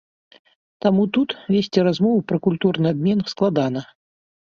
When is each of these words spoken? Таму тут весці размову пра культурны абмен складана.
Таму 0.85 1.03
тут 1.17 1.35
весці 1.55 1.83
размову 1.87 2.19
пра 2.31 2.37
культурны 2.47 2.87
абмен 2.93 3.19
складана. 3.33 3.85